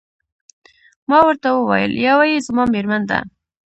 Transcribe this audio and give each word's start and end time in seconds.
ما 1.09 1.19
ورته 1.27 1.47
وویل: 1.51 1.91
یوه 2.07 2.25
يې 2.31 2.37
زما 2.47 2.63
میرمن 2.73 3.01
ده. 3.09 3.19